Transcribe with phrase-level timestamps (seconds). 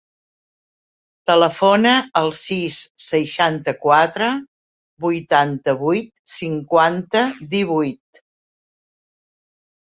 [1.29, 1.91] Telefona
[2.21, 4.31] al sis, seixanta-quatre,
[5.07, 7.25] vuitanta-vuit, cinquanta,
[7.57, 8.25] divuit.